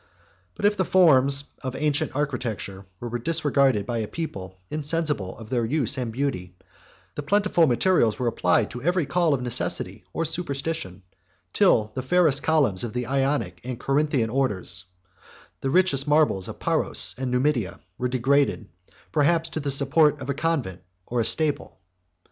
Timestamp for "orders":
14.31-14.85